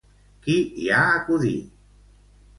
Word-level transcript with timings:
Qui 0.47 0.55
hi 0.85 0.89
ha 0.95 1.03
acudit? 1.19 1.79